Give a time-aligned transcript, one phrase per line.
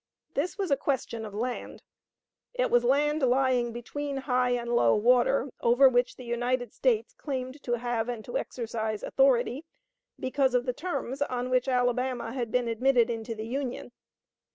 [0.33, 1.83] This was a question of land.
[2.55, 7.61] It was land lying between high and low water, over which the United States claimed
[7.61, 9.63] to have and to exercise authority,
[10.19, 13.91] because of the terms on which Alabama had been admitted into the Union.